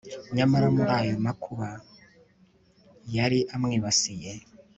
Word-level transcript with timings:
nyamara 0.35 0.67
muri 0.75 0.91
ayo 1.01 1.15
makuba 1.25 1.67
yari 3.15 3.39
amwibasiye 3.53 4.31